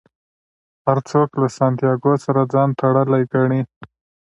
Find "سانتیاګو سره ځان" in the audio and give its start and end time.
1.57-2.69